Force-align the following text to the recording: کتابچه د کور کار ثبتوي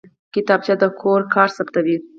کتابچه 0.33 0.73
د 0.81 0.83
کور 1.01 1.21
کار 1.33 1.49
ثبتوي 1.57 1.97